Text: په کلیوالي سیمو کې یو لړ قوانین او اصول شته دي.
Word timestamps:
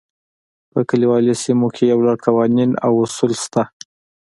په 0.71 0.79
کلیوالي 0.89 1.33
سیمو 1.43 1.67
کې 1.75 1.83
یو 1.91 1.99
لړ 2.05 2.15
قوانین 2.25 2.71
او 2.85 2.91
اصول 3.05 3.31
شته 3.43 3.61
دي. 3.67 3.71